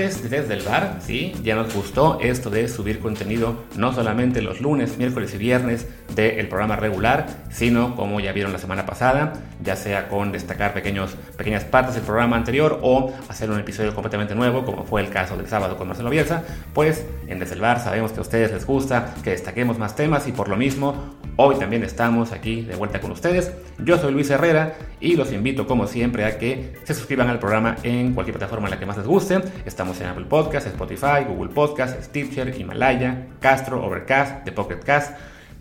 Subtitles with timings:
[0.00, 4.96] Desde el bar, sí, ya nos gustó esto de subir contenido no solamente los lunes,
[4.96, 10.08] miércoles y viernes del programa regular, sino como ya vieron la semana pasada, ya sea
[10.08, 14.84] con destacar pequeños, pequeñas partes del programa anterior o hacer un episodio completamente nuevo, como
[14.84, 18.20] fue el caso del sábado con Marcelo Bielsa, pues en Desde el Bar sabemos que
[18.20, 22.32] a ustedes les gusta que destaquemos más temas y por lo mismo hoy también estamos
[22.32, 23.52] aquí de vuelta con ustedes.
[23.78, 27.76] Yo soy Luis Herrera y los invito como siempre a que se suscriban al programa
[27.82, 31.52] en cualquier plataforma en la que más les guste Estamos en Apple Podcasts, Spotify, Google
[31.52, 35.16] Podcasts, Stitcher, Himalaya, Castro, Overcast, The Pocket Cast,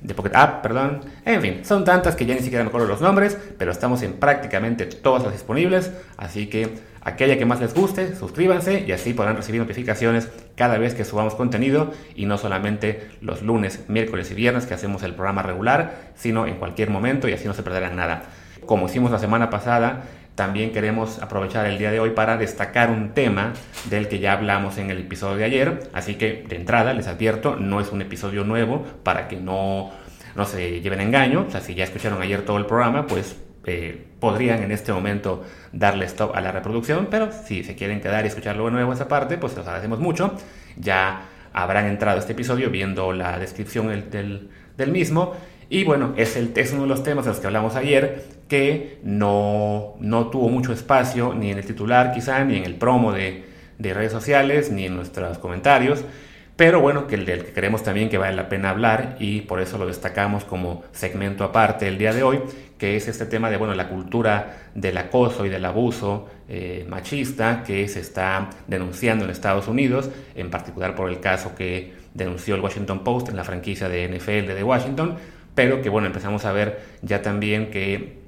[0.05, 1.01] The Pocket App, perdón.
[1.25, 4.13] En fin, son tantas que ya ni siquiera me acuerdo los nombres, pero estamos en
[4.13, 9.35] prácticamente todas las disponibles, así que aquella que más les guste, suscríbanse y así podrán
[9.35, 14.65] recibir notificaciones cada vez que subamos contenido y no solamente los lunes, miércoles y viernes
[14.65, 18.23] que hacemos el programa regular, sino en cualquier momento y así no se perderán nada.
[18.65, 20.03] Como hicimos la semana pasada,
[20.35, 23.51] también queremos aprovechar el día de hoy para destacar un tema
[23.89, 25.89] del que ya hablamos en el episodio de ayer.
[25.91, 29.91] Así que de entrada les advierto, no es un episodio nuevo para que no,
[30.35, 31.45] no se lleven engaño.
[31.47, 35.43] O sea, si ya escucharon ayer todo el programa, pues eh, podrían en este momento
[35.71, 37.07] darle stop a la reproducción.
[37.09, 40.33] Pero si se quieren quedar y escuchar luego nuevo esa parte, pues los agradecemos mucho.
[40.77, 45.35] Ya habrán entrado a este episodio viendo la descripción del, del mismo.
[45.69, 48.99] Y bueno, es, el, es uno de los temas de los que hablamos ayer que
[49.03, 53.43] no, no tuvo mucho espacio ni en el titular quizá, ni en el promo de,
[53.77, 56.03] de redes sociales, ni en nuestros comentarios.
[56.59, 59.61] Pero bueno, que el del que creemos también que vale la pena hablar y por
[59.61, 62.41] eso lo destacamos como segmento aparte el día de hoy,
[62.77, 67.63] que es este tema de bueno, la cultura del acoso y del abuso eh, machista
[67.65, 72.61] que se está denunciando en Estados Unidos, en particular por el caso que denunció el
[72.61, 75.15] Washington Post en la franquicia de NFL de Washington,
[75.55, 78.19] pero que bueno, empezamos a ver ya también que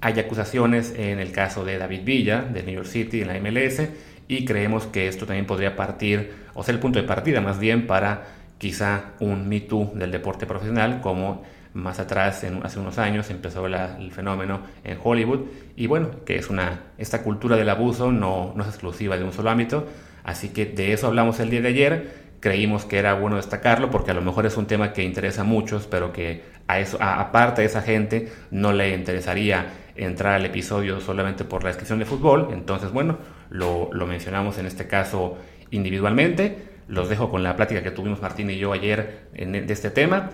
[0.00, 3.82] hay acusaciones en el caso de David Villa, de New York City, en la MLS,
[4.28, 7.86] y creemos que esto también podría partir, o ser el punto de partida más bien,
[7.86, 8.24] para
[8.58, 11.42] quizá un Me Too del deporte profesional, como
[11.74, 15.40] más atrás, en, hace unos años, empezó el fenómeno en Hollywood.
[15.76, 19.32] Y bueno, que es una, esta cultura del abuso no, no es exclusiva de un
[19.32, 19.86] solo ámbito.
[20.22, 24.10] Así que de eso hablamos el día de ayer creímos que era bueno destacarlo porque
[24.10, 27.62] a lo mejor es un tema que interesa a muchos, pero que a eso, aparte
[27.62, 29.64] de esa gente no le interesaría
[29.96, 32.48] entrar al episodio solamente por la descripción de fútbol.
[32.52, 33.18] Entonces, bueno,
[33.50, 35.38] lo, mencionamos en este caso
[35.70, 36.74] individualmente.
[36.88, 40.30] Los dejo con la plática que tuvimos Martín y yo ayer en, de este tema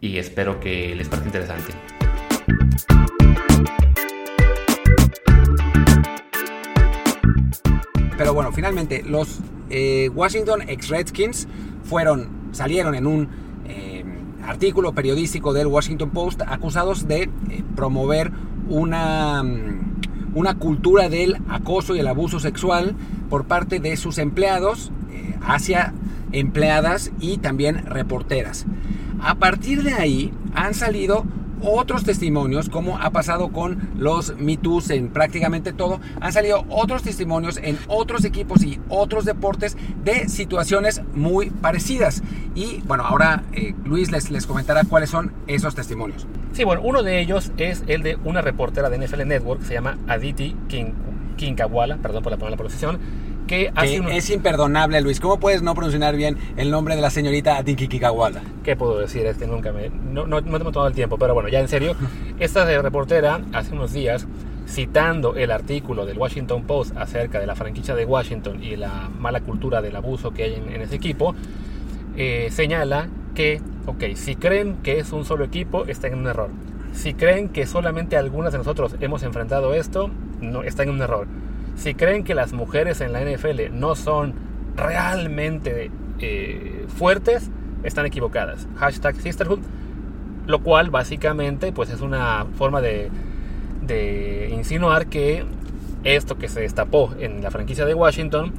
[0.00, 1.72] y espero que les parezca interesante.
[8.16, 9.38] Pero bueno, finalmente los
[9.70, 11.48] eh, Washington ex Redskins
[11.84, 13.28] fueron, salieron en un
[13.66, 14.04] eh,
[14.42, 17.30] artículo periodístico del Washington Post acusados de eh,
[17.76, 18.32] promover
[18.68, 19.42] una,
[20.34, 22.94] una cultura del acoso y el abuso sexual
[23.28, 24.92] por parte de sus empleados
[25.42, 25.94] hacia
[26.32, 28.66] empleadas y también reporteras.
[29.20, 31.24] A partir de ahí han salido
[31.60, 34.58] otros testimonios, como ha pasado con los Me
[34.90, 41.02] en prácticamente todo, han salido otros testimonios en otros equipos y otros deportes de situaciones
[41.14, 42.22] muy parecidas.
[42.54, 46.26] Y bueno, ahora eh, Luis les, les comentará cuáles son esos testimonios.
[46.52, 49.98] Sí, bueno, uno de ellos es el de una reportera de NFL Network, se llama
[50.08, 50.56] Aditi
[51.36, 52.98] Kinkawala, perdón por la, por la pronunciación,
[53.48, 53.72] que
[54.12, 55.18] Es imperdonable, Luis.
[55.20, 58.42] ¿Cómo puedes no pronunciar bien el nombre de la señorita Aditi Kikawala?
[58.62, 59.24] ¿Qué puedo decir?
[59.26, 59.88] Es que nunca me...
[59.88, 61.96] No, no, no tengo todo el tiempo, pero bueno, ya en serio.
[62.38, 64.26] Esta reportera, hace unos días,
[64.68, 69.40] citando el artículo del Washington Post acerca de la franquicia de Washington y la mala
[69.40, 71.34] cultura del abuso que hay en, ese equipo,
[72.16, 76.50] eh, señala que, ok, si creen que es un solo equipo, están en un error.
[76.92, 81.26] Si creen que solamente algunas de nosotros hemos enfrentado esto, no, están en un error
[81.78, 84.34] si creen que las mujeres en la NFL no son
[84.76, 87.50] realmente eh, fuertes,
[87.84, 88.66] están equivocadas.
[88.76, 89.60] Hashtag Sisterhood,
[90.46, 93.10] lo cual básicamente pues es una forma de,
[93.82, 95.44] de insinuar que
[96.04, 98.52] esto que se destapó en la franquicia de Washington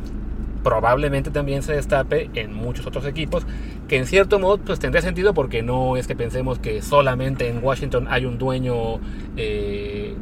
[0.64, 3.46] probablemente también se destape en muchos otros equipos,
[3.90, 7.62] que en cierto modo pues tendría sentido porque no es que pensemos que solamente en
[7.62, 9.00] Washington hay un dueño
[9.36, 10.16] eh,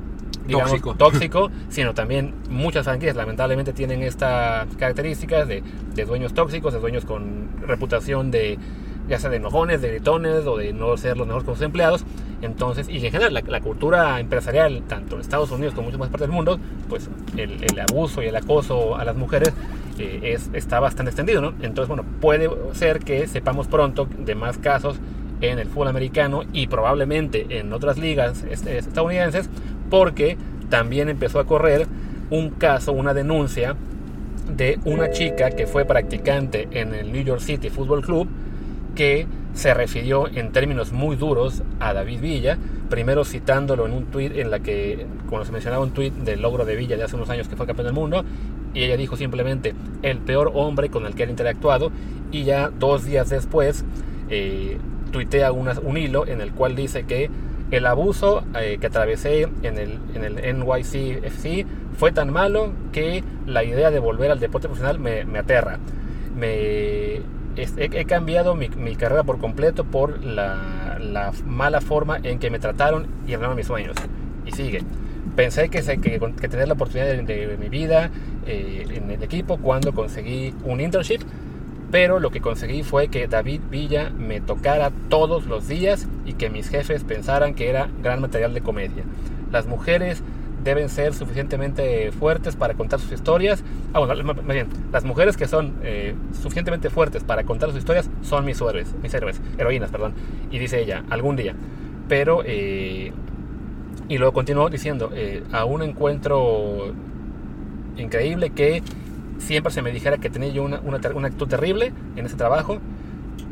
[0.49, 0.95] tóxico.
[0.95, 5.61] tóxico, sino también muchas franquicias lamentablemente tienen estas características de,
[6.05, 8.57] dueños tóxicos, de dueños con reputación de
[9.09, 12.03] ya sea de enojones, de gritones o de no ser los mejores con sus empleados.
[12.41, 16.09] Entonces, y en general, la, cultura empresarial, tanto en Estados Unidos como en muchas más
[16.09, 16.59] partes del mundo,
[16.89, 19.53] pues el, abuso y el acoso a las mujeres
[19.99, 21.53] eh, es, está bastante extendido, ¿no?
[21.61, 24.97] Entonces, bueno, puede ser que sepamos pronto de más casos
[25.41, 29.49] en el fútbol americano y probablemente en otras ligas estadounidenses
[29.89, 30.37] porque
[30.69, 31.87] también empezó a correr
[32.29, 33.75] un caso, una denuncia
[34.55, 38.27] de una chica que fue practicante en el New York City Football Club
[38.95, 42.57] que se refirió en términos muy duros a David Villa,
[42.89, 46.63] primero citándolo en un tuit en la que, como se mencionaba un tuit del logro
[46.63, 48.23] de Villa de hace unos años que fue campeón del mundo,
[48.77, 51.91] y ella dijo simplemente el peor hombre con el que ha interactuado,
[52.31, 53.83] y ya dos días después
[54.29, 54.77] eh,
[55.11, 57.31] tuitea un hilo en el cual dice que
[57.71, 61.65] el abuso eh, que atravesé en el, en el NYCFC
[61.97, 65.79] fue tan malo que la idea de volver al deporte profesional me, aterra.
[66.39, 73.33] He, cambiado mi, carrera por completo por la, mala forma en que me trataron y
[73.33, 73.95] arruinaron mis sueños.
[74.45, 74.83] Y sigue.
[75.35, 78.09] Pensé que, que, que tener la oportunidad de, mi vida
[78.45, 81.19] eh, en el equipo cuando conseguí un internship,
[81.91, 86.49] pero lo que conseguí fue que David Villa me tocara todos los días y que
[86.49, 89.03] mis jefes pensaran que era gran material de comedia.
[89.51, 90.21] Las mujeres
[90.63, 93.63] deben ser suficientemente fuertes para contar sus historias.
[93.93, 98.09] Ah, bueno, más bien, las mujeres que son eh, suficientemente fuertes para contar sus historias
[98.21, 100.13] son mis héroes, mis héroes, heroínas, perdón.
[100.51, 101.55] Y dice ella, algún día.
[102.09, 103.13] Pero, eh,
[104.09, 106.93] y luego continuó diciendo, eh, un encuentro
[107.97, 108.83] increíble que
[109.39, 112.79] siempre se me dijera que tenía yo una, una, una actitud terrible en ese trabajo,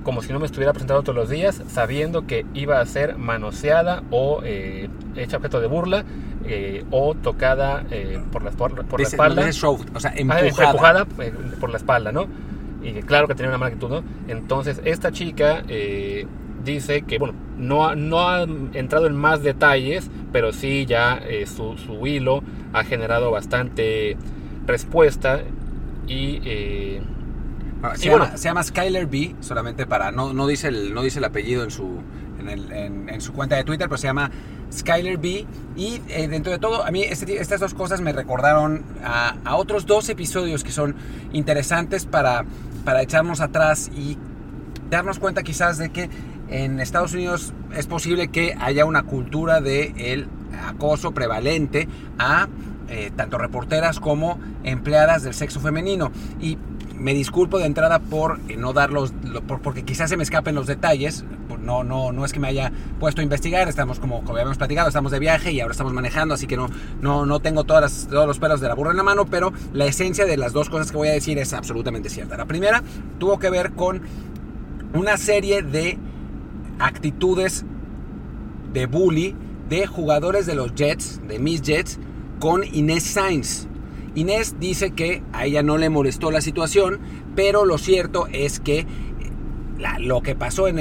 [0.03, 4.03] como si no me estuviera presentando todos los días, sabiendo que iba a ser manoseada
[4.11, 6.05] o eh, hecha objeto de burla
[6.45, 9.41] eh, o tocada eh, por, la, por, la espalda.
[9.41, 10.47] o sea, empujada.
[10.47, 11.05] empujada
[11.59, 12.27] por la espalda, ¿no?
[12.83, 14.03] Y claro que tenía una mala actitud, ¿no?
[14.27, 15.63] Entonces, esta chica
[16.65, 22.05] dice que, bueno, no, no ha entrado en más detalles, pero sí ya su, su,
[22.05, 24.17] hilo ha generado bastante
[24.65, 25.41] respuesta
[26.07, 26.99] y
[27.95, 30.11] se, llama, se, llama, Skyler B, solamente para.
[30.11, 32.01] No, no, dice, el, no dice el apellido en su,
[32.47, 34.31] en, su cuenta de Twitter, pero se llama
[34.73, 35.45] Skyler B.
[35.75, 39.85] Y eh, dentro de todo, a mí este, estas dos cosas me recordaron a, otros
[39.85, 40.95] dos episodios que son
[41.33, 42.45] interesantes para,
[42.83, 44.17] para echarnos atrás y
[44.89, 46.09] darnos cuenta quizás de que
[46.49, 50.27] en Estados Unidos es posible que haya una cultura de el
[50.67, 51.87] acoso prevalente
[52.17, 52.47] a
[52.87, 56.11] eh, tanto reporteras como empleadas del sexo femenino.
[56.39, 56.57] Y
[56.93, 59.13] me disculpo de entrada por eh, no darlos,
[59.63, 61.25] porque quizás se me escapen los detalles.
[61.61, 63.67] No, no, no es que me haya puesto a investigar.
[63.67, 66.67] Estamos, como, como habíamos platicado, estamos de viaje y ahora estamos manejando, así que no,
[67.01, 69.85] no, no tengo todas todos los pelos de la burra en la mano, pero la
[69.85, 72.37] esencia de las dos cosas que voy a decir es absolutamente cierta.
[72.37, 72.83] La primera
[73.17, 74.01] tuvo que ver con
[74.93, 75.97] una serie de
[76.79, 77.65] actitudes
[78.73, 79.35] de bully
[79.69, 81.99] de jugadores de los Jets, de mis Jets,
[82.39, 83.67] con Inés Sainz.
[84.13, 86.99] Inés dice que a ella no le molestó la situación,
[87.35, 88.85] pero lo cierto es que eh,
[89.99, 90.79] lo que pasó en,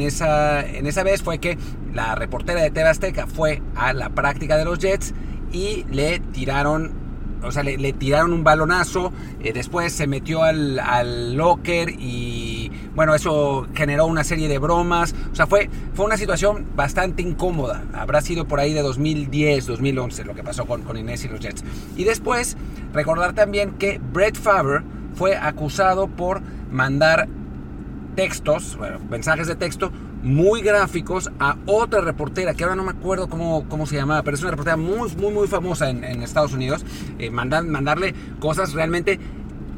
[0.00, 1.58] esa, en esa vez fue que
[1.94, 5.14] la reportera de TV Azteca fue a la práctica de los Jets
[5.52, 7.06] y le tiraron
[7.42, 12.65] o sea, le, tiraron un balonazo, eh, después se metió al, al, locker y
[12.96, 17.84] bueno, eso generó una serie de bromas, o sea, fue, fue una situación bastante incómoda,
[17.92, 21.38] habrá sido por ahí de 2010, 2011 lo que pasó con, con Inés y los
[21.38, 21.62] Jets.
[21.94, 22.56] Y después,
[22.94, 24.82] recordar también que Brett Favre
[25.14, 26.40] fue acusado por
[26.72, 27.28] mandar
[28.16, 28.78] textos,
[29.10, 33.86] mensajes de texto muy gráficos a otra reportera, que ahora no me acuerdo cómo, cómo
[33.86, 36.84] se llamaba, pero es una reportera muy, muy, muy famosa en, Estados Unidos,
[37.18, 39.20] eh, mandarle cosas realmente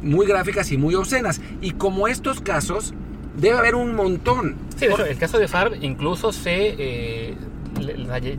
[0.03, 1.41] muy gráficas y muy obscenas.
[1.61, 2.95] Y como estos casos,
[3.39, 4.57] debe haber un montón.
[4.77, 6.75] Sí, hecho, el caso de Farb incluso se...
[6.79, 7.35] Eh,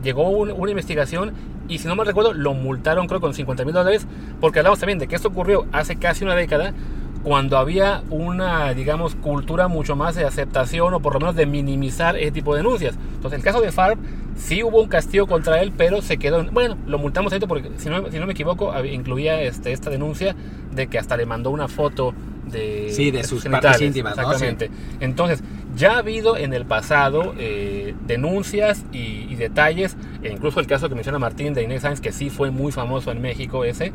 [0.02, 1.32] llegó una investigación
[1.68, 4.06] y si no me recuerdo lo multaron creo con 50 mil dólares
[4.38, 6.74] porque hablamos también de que esto ocurrió hace casi una década
[7.22, 12.16] cuando había una, digamos, cultura mucho más de aceptación o por lo menos de minimizar
[12.16, 12.96] ese tipo de denuncias.
[13.14, 13.98] Entonces, el caso de Farb,
[14.36, 17.90] sí hubo un castigo contra él, pero se quedó, bueno, lo multamos ahí porque, si
[17.90, 20.34] no, si no me equivoco, incluía este, esta denuncia
[20.74, 22.14] de que hasta le mandó una foto
[22.46, 24.16] de, sí, de, sus partes íntimas.
[24.16, 24.70] Exactamente.
[25.00, 25.42] Entonces,
[25.76, 30.94] ya ha habido en el pasado eh, denuncias y, detalles, e incluso el caso que
[30.94, 33.92] menciona Martín de Inés Sáenz, que sí fue muy famoso en México ese,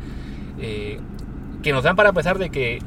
[0.60, 0.98] eh,
[1.62, 2.80] que nos dan para pesar de que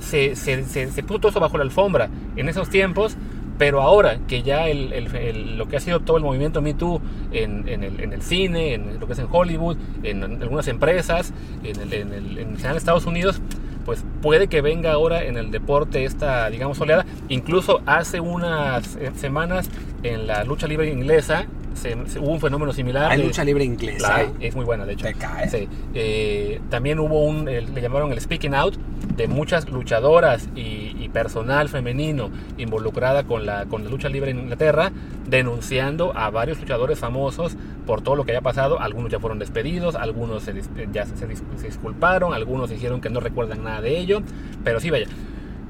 [0.00, 3.16] se, se, se, puso eso bajo la alfombra en esos tiempos,
[3.58, 7.00] pero ahora que ya el, lo que ha sido todo el movimiento Me Too
[7.32, 11.32] en, en, el, en, el, cine, en lo que es en Hollywood, en, algunas empresas,
[11.64, 13.40] en, el, en, en Estados Unidos,
[13.88, 17.06] pues puede que venga ahora en el deporte esta, digamos, oleada.
[17.30, 19.70] Incluso hace unas eh, semanas
[20.02, 21.46] en la lucha libre inglesa
[21.78, 23.10] se, hubo un fenómeno similar.
[23.10, 24.26] Hay lucha libre inglesa.
[24.40, 25.06] es muy buena, de hecho.
[25.06, 25.68] Te cae.
[25.94, 28.76] Eh, también hubo un, le llamaron el speaking out
[29.16, 34.92] de muchas luchadoras y, personal femenino involucrada con la, con la lucha libre en Inglaterra,
[35.26, 37.56] denunciando a varios luchadores famosos
[37.86, 38.78] por todo lo que haya pasado.
[38.78, 40.54] Algunos ya fueron despedidos, algunos se,
[40.92, 44.20] ya se, se disculparon, algunos dijeron que no recuerdan nada de ello,
[44.62, 45.06] pero sí, vaya,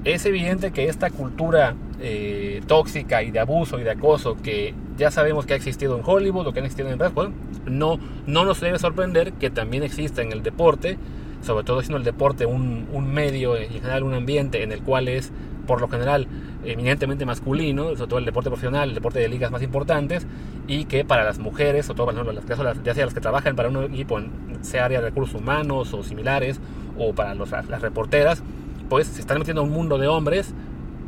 [0.05, 5.11] es evidente que esta cultura eh, tóxica y de abuso y de acoso que ya
[5.11, 7.31] sabemos que ha existido en Hollywood o que ha existido en Wrestling,
[7.67, 10.99] no, no nos debe sorprender que también exista en el deporte,
[11.43, 15.09] sobre todo siendo el deporte un, un medio en general un ambiente en el cual
[15.09, 15.33] es
[15.69, 16.27] por lo general
[16.65, 20.27] eminentemente masculino, sobre todo el deporte profesional, el deporte de ligas más importantes,
[20.67, 23.85] y que para las mujeres, o todo, las, ya sea las que trabajan para un
[23.85, 24.19] equipo
[24.63, 26.59] sea área de recursos humanos o similares,
[26.99, 28.43] o para los, las reporteras,
[28.89, 30.55] pues se están metiendo a un mundo de hombres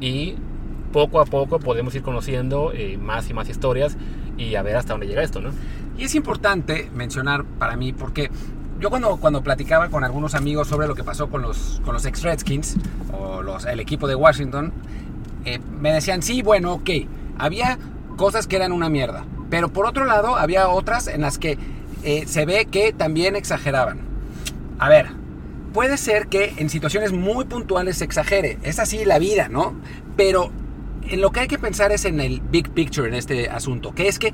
[0.00, 0.36] y
[0.92, 3.96] poco a poco podemos ir conociendo eh, más y más historias
[4.36, 5.50] y a ver hasta dónde llega esto, ¿no?
[5.96, 8.30] Y es importante mencionar para mí porque
[8.80, 12.04] yo cuando, cuando platicaba con algunos amigos sobre lo que pasó con los, con los
[12.06, 12.76] ex Redskins
[13.12, 14.72] o los, el equipo de Washington,
[15.44, 16.90] eh, me decían, sí, bueno, ok,
[17.38, 17.78] había
[18.16, 21.58] cosas que eran una mierda, pero por otro lado había otras en las que
[22.02, 24.00] eh, se ve que también exageraban.
[24.78, 25.08] A ver,
[25.72, 29.74] puede ser que en situaciones muy puntuales se exagere, es así la vida, ¿no?
[30.16, 30.50] Pero
[31.08, 34.08] en lo que hay que pensar es en el big picture en este asunto, que
[34.08, 34.32] es que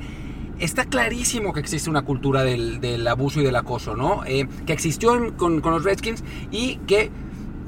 [0.59, 4.25] está clarísimo que existe una cultura del, abuso y del acoso, ¿no?
[4.27, 7.11] Eh, que existió con, los Redskins y que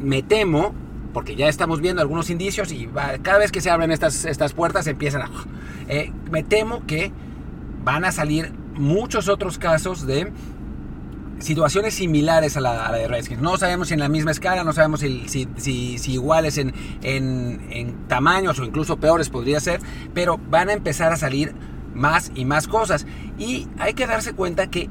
[0.00, 0.74] me temo,
[1.12, 2.88] porque ya estamos viendo algunos indicios y
[3.22, 5.30] cada vez que se abren estas, estas puertas empiezan a...
[5.88, 7.12] Eh, me temo que
[7.84, 10.32] van a salir muchos otros casos de
[11.38, 13.40] situaciones similares a la, de Redskins.
[13.40, 18.08] No sabemos si en la misma escala, no sabemos si, si, iguales en, en, en,
[18.08, 19.80] tamaños o incluso peores podría ser,
[20.14, 21.54] pero van a empezar a salir
[21.94, 23.06] más y más cosas.
[23.38, 24.88] Y hay que darse cuenta que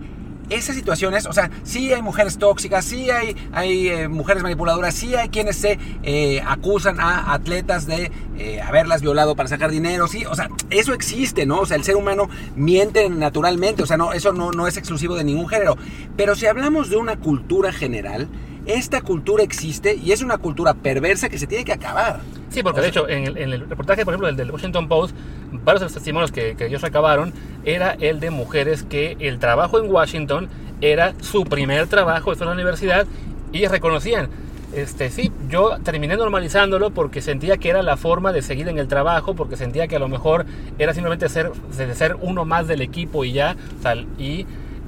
[0.49, 5.15] esas situaciones, o sea, sí hay mujeres tóxicas, sí hay, hay eh, mujeres manipuladoras, sí
[5.15, 10.25] hay quienes se eh, acusan a atletas de eh, haberlas violado para sacar dinero, sí,
[10.25, 11.59] o sea, eso existe, ¿no?
[11.59, 15.15] O sea, el ser humano miente naturalmente, o sea, no, eso no, no es exclusivo
[15.15, 15.77] de ningún género.
[16.15, 18.27] Pero si hablamos de una cultura general,
[18.67, 22.19] esta cultura existe y es una cultura perversa que se tiene que acabar.
[22.49, 25.15] Sí, porque de hecho, en el, en el, reportaje, por ejemplo, del, del Washington Post,
[25.51, 27.33] varios de los testimonios que, que, ellos recabaron
[27.65, 30.49] era el de mujeres que el trabajo en Washington
[30.81, 33.07] era su primer trabajo en la universidad
[33.51, 34.29] y reconocían.
[34.73, 38.87] Este, sí, yo terminé normalizándolo porque sentía que era la forma de seguir en el
[38.87, 40.45] trabajo, porque sentía que a lo mejor
[40.77, 41.51] era simplemente ser,
[41.93, 44.45] ser uno más del equipo y ya, tal, y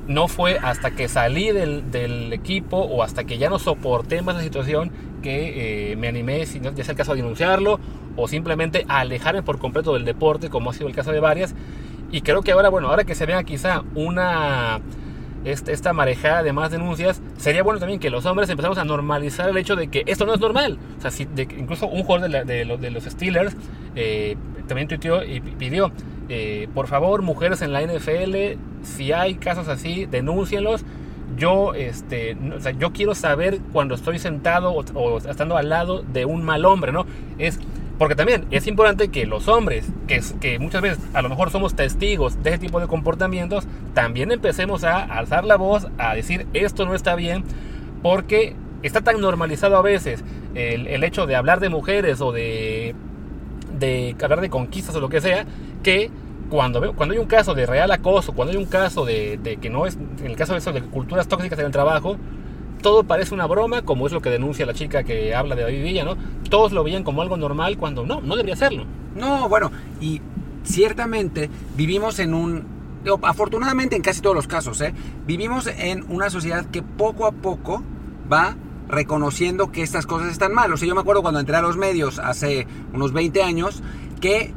[0.09, 4.41] no fue hasta que salí del, equipo o hasta que ya no soporté más la
[4.41, 7.79] situación que eh, me animé, ya sea el caso a denunciarlo
[8.15, 11.53] o simplemente alejarme por completo del deporte, como ha sido el caso de varias.
[12.11, 14.81] Y creo que ahora, bueno, ahora que se vea quizá una
[15.45, 19.47] este, esta marejada de más denuncias, sería bueno también que los hombres empezamos a normalizar
[19.47, 20.79] el hecho de que esto no es normal.
[20.97, 23.55] O sea, si incluso un jugador de, de, los Steelers
[23.95, 24.35] eh,
[24.67, 25.91] también tuiteó y pidió
[26.29, 30.85] eh, por favor, mujeres en la NFL, si hay casos así, denúncienlos.
[31.37, 32.37] Yo, este,
[32.77, 37.05] yo quiero saber cuando estoy sentado o, estando al lado de un mal hombre, ¿no?
[37.37, 37.59] Es
[37.97, 41.75] porque también es importante que los hombres, que, que muchas veces a lo mejor somos
[41.75, 46.85] testigos de ese tipo de comportamientos, también empecemos a alzar la voz, a decir esto
[46.85, 47.43] no está bien,
[48.01, 50.23] porque está tan normalizado a veces
[50.55, 52.95] el, el hecho de hablar de mujeres o de
[53.79, 55.45] de hablar de conquistas o lo que sea,
[55.83, 56.11] que
[56.49, 59.85] cuando, cuando hay un caso de real acoso, cuando hay un caso de, que no
[59.85, 62.17] es, en el caso de eso, de culturas tóxicas en el trabajo,
[62.81, 65.83] todo parece una broma, como es lo que denuncia la chica que habla de David
[65.83, 66.15] Villa, ¿no?
[66.49, 68.85] Todos lo veían como algo normal cuando no, no debería serlo.
[69.15, 70.21] No, bueno, y
[70.63, 72.65] ciertamente vivimos en un,
[73.23, 74.93] afortunadamente en casi todos los casos, ¿eh?
[75.25, 77.83] vivimos en una sociedad que poco a poco
[78.31, 78.55] va
[78.87, 80.73] reconociendo que estas cosas están mal.
[80.73, 83.83] O sea, yo me acuerdo cuando entré a los medios hace unos 20 años
[84.19, 84.53] que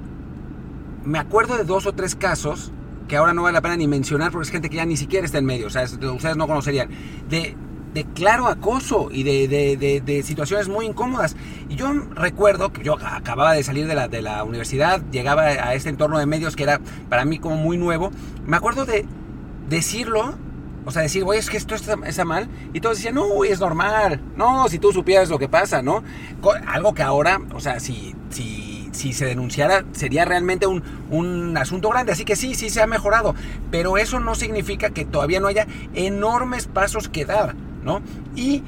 [1.05, 2.73] me acuerdo de dos o tres casos
[3.09, 5.27] que ahora no vale la pena ni mencionar porque es gente que ya ni siquiera
[5.27, 6.89] está en medio, o sea, ustedes no conocerían,
[7.29, 7.57] de,
[7.93, 11.37] de claro acoso y de, de, de, situaciones muy incómodas.
[11.69, 15.75] Y yo recuerdo que yo acababa de salir de la, de la universidad, llegaba a
[15.75, 18.11] este entorno de medios que era para mí como muy nuevo,
[18.47, 19.07] me acuerdo de
[19.69, 20.35] decirlo
[20.85, 22.49] o sea, decir, güey, es que esto está, mal.
[22.73, 24.21] Y todos decían, no, es normal.
[24.37, 26.03] No, si tú supieras lo que pasa, ¿no?
[26.67, 31.89] Algo que ahora, o sea, si, si, si se denunciara, sería realmente un, un asunto
[31.91, 32.13] grande.
[32.13, 33.35] Así que sí, sí se ha mejorado.
[33.71, 38.01] Pero eso no significa que todavía no haya enormes pasos que dar, ¿no?
[38.37, 38.63] Y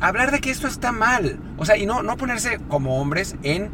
[0.00, 1.38] hablar de que esto está mal.
[1.56, 3.70] O sea, y no, no ponerse como hombres en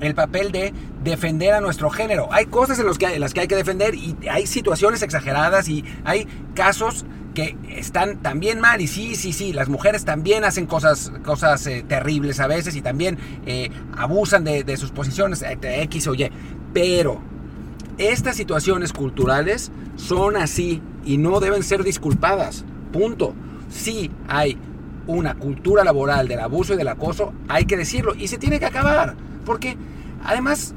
[0.00, 0.72] el papel de
[1.02, 2.28] defender a nuestro género.
[2.32, 5.84] Hay cosas en, los que, las que hay que defender y hay situaciones exageradas y
[6.04, 11.12] hay casos que están también mal y sí, sí, sí, las mujeres también hacen cosas,
[11.24, 16.14] cosas eh, terribles a veces y también eh, abusan de, de, sus posiciones X o
[16.14, 16.30] Y.
[16.72, 17.20] Pero
[17.98, 22.64] estas situaciones culturales son así y no deben ser disculpadas.
[22.92, 23.34] Punto.
[23.68, 24.56] Sí hay
[25.06, 28.66] una cultura laboral del abuso y del acoso, hay que decirlo y se tiene que
[28.66, 29.16] acabar.
[29.44, 29.76] Porque
[30.24, 30.74] además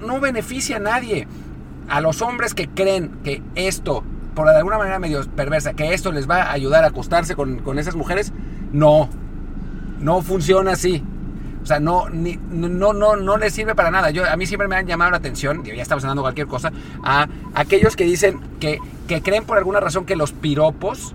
[0.00, 1.28] no beneficia a nadie.
[1.88, 4.02] A los hombres que creen que esto
[4.36, 7.96] por alguna manera medio perversa, que esto les va a ayudar a acostarse con, esas
[7.96, 8.32] mujeres,
[8.70, 9.08] no,
[9.98, 11.02] no funciona así.
[11.62, 14.10] O sea, no, ni, no, no, no les sirve para nada.
[14.10, 16.70] Yo, a mí siempre me han llamado la atención, ya estamos hablando cualquier cosa,
[17.02, 18.78] a aquellos que dicen que,
[19.08, 21.14] que creen por alguna razón que los piropos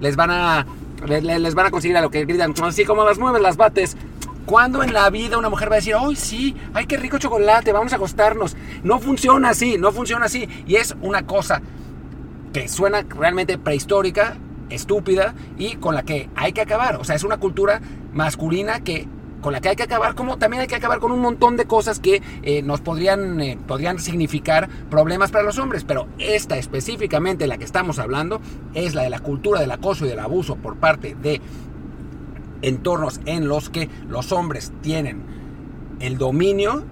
[0.00, 0.66] les van a,
[1.06, 3.96] les, van a conseguir a lo que gritan, así como las mueves, las bates.
[4.44, 6.56] ¿Cuándo en la vida una mujer va a decir, ¡ay, sí!
[6.72, 7.72] ¡Ay, qué rico chocolate!
[7.72, 8.56] Vamos a acostarnos!
[8.84, 10.48] No funciona así, no funciona así.
[10.68, 11.62] Y es una cosa
[12.56, 14.38] que suena realmente prehistórica,
[14.70, 16.96] estúpida y con la que hay que acabar.
[16.96, 17.82] O sea, es una cultura
[18.14, 19.06] masculina que
[19.42, 21.66] con la que hay que acabar, como también hay que acabar con un montón de
[21.66, 25.84] cosas que eh, nos podrían, eh, podrían significar problemas para los hombres.
[25.84, 28.40] Pero esta específicamente, la que estamos hablando,
[28.72, 31.42] es la de la cultura del acoso y del abuso por parte de
[32.62, 35.20] entornos en los que los hombres tienen
[36.00, 36.84] el dominio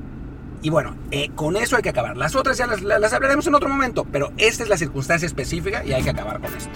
[0.65, 2.17] y bueno, eh, con eso hay que acabar.
[2.17, 5.93] Las otras ya las, hablaremos en otro momento, pero esta es la circunstancia específica y
[5.93, 6.71] hay que acabar con esto.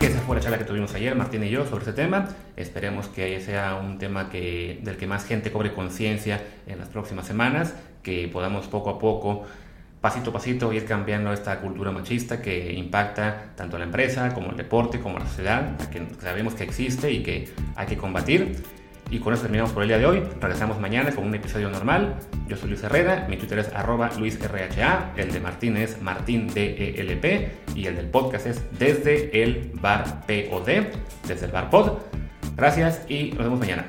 [0.00, 2.26] Esa fue la charla que tuvimos ayer, Martín y yo, sobre este tema.
[2.56, 7.26] Esperemos que sea un tema que, del que más gente cobre conciencia en las próximas
[7.26, 9.44] semanas, que podamos poco a poco
[10.02, 14.50] pasito a pasito ir cambiando esta cultura machista que impacta tanto a la empresa como
[14.50, 18.62] el deporte como la sociedad, que sabemos que existe y que hay que combatir.
[19.10, 20.22] Y con eso terminamos por el día de hoy.
[20.40, 22.16] Regresamos mañana con un episodio normal.
[22.48, 27.24] Yo soy Luis Herrera, mi Twitter es arroba luisrha, el de Martín es martindelp
[27.76, 30.86] y el del podcast es desde el bar POD,
[31.28, 31.98] desde el bar pod.
[32.56, 33.86] Gracias y nos vemos mañana.